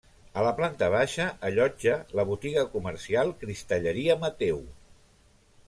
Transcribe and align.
A 0.39 0.43
la 0.45 0.51
planta 0.59 0.87
baixa 0.93 1.27
allotja 1.49 1.93
la 2.21 2.25
botiga 2.31 2.63
comercial 2.77 3.35
Cristalleria 3.45 4.19
Mateu. 4.25 4.67